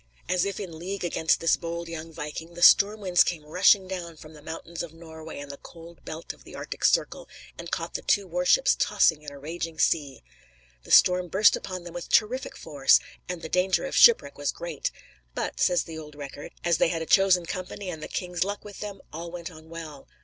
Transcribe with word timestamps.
As 0.27 0.45
if 0.45 0.59
in 0.59 0.79
league 0.79 1.03
against 1.03 1.41
this 1.41 1.55
bold 1.57 1.87
young 1.87 2.11
viking 2.11 2.55
the 2.55 2.63
storm 2.63 3.01
winds 3.01 3.23
came 3.23 3.45
rushing 3.45 3.87
down 3.87 4.17
from 4.17 4.33
the 4.33 4.41
mountains 4.41 4.81
of 4.81 4.95
Norway 4.95 5.37
and 5.37 5.51
the 5.51 5.57
cold 5.61 6.03
belt 6.03 6.33
of 6.33 6.43
the 6.43 6.55
Arctic 6.55 6.83
Circle 6.83 7.29
and 7.55 7.69
caught 7.69 7.93
the 7.93 8.01
two 8.01 8.25
war 8.25 8.43
ships 8.43 8.75
tossing 8.75 9.21
in 9.21 9.31
a 9.31 9.37
raging 9.37 9.77
sea. 9.77 10.23
The 10.85 10.89
storm 10.91 11.27
burst 11.27 11.55
upon 11.55 11.83
them 11.83 11.93
with 11.93 12.09
terrific 12.09 12.57
force, 12.57 12.99
and 13.29 13.43
the 13.43 13.47
danger 13.47 13.85
of 13.85 13.95
shipwreck 13.95 14.39
was 14.39 14.51
great. 14.51 14.89
"But," 15.35 15.59
says 15.59 15.83
the 15.83 15.99
old 15.99 16.15
record, 16.15 16.51
"as 16.63 16.79
they 16.79 16.87
had 16.87 17.03
a 17.03 17.05
chosen 17.05 17.45
company 17.45 17.87
and 17.91 18.01
the 18.01 18.07
king's 18.07 18.43
luck 18.43 18.65
with 18.65 18.79
them 18.79 19.01
all 19.13 19.29
went 19.29 19.51
on 19.51 19.69
well." 19.69 20.07